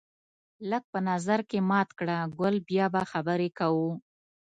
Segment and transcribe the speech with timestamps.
[0.69, 3.89] لږ په نظر کې مات کړه ګل بیا به خبرې کوو